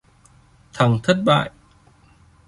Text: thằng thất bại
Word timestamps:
thằng 0.73 0.99
thất 1.03 1.17
bại 1.25 1.49